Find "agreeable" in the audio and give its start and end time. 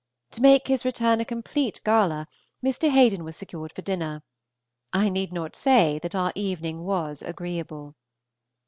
7.21-7.93